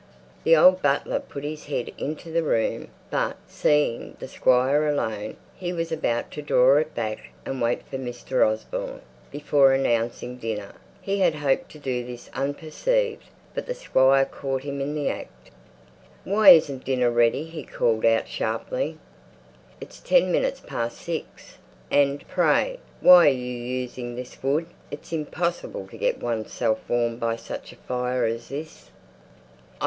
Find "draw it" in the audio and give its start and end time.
6.41-6.95